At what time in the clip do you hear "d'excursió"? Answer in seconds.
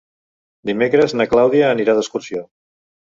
1.99-2.43